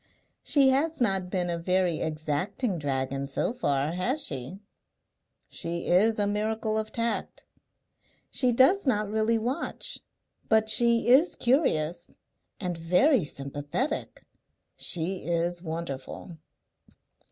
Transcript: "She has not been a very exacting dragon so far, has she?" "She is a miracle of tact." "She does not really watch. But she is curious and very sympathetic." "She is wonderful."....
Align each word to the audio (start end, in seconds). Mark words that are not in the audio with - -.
"She 0.41 0.69
has 0.69 0.99
not 0.99 1.29
been 1.29 1.47
a 1.47 1.59
very 1.59 1.99
exacting 1.99 2.79
dragon 2.79 3.27
so 3.27 3.53
far, 3.53 3.91
has 3.91 4.25
she?" 4.25 4.57
"She 5.47 5.85
is 5.85 6.17
a 6.17 6.25
miracle 6.25 6.75
of 6.75 6.91
tact." 6.91 7.45
"She 8.31 8.51
does 8.51 8.87
not 8.87 9.07
really 9.11 9.37
watch. 9.37 9.99
But 10.49 10.69
she 10.71 11.07
is 11.07 11.35
curious 11.35 12.09
and 12.59 12.79
very 12.79 13.23
sympathetic." 13.23 14.25
"She 14.75 15.17
is 15.17 15.61
wonderful.".... 15.61 16.35